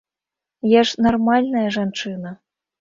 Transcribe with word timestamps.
Я 0.71 0.81
ж 0.93 1.05
нармальная 1.09 1.65
жанчына! 1.79 2.37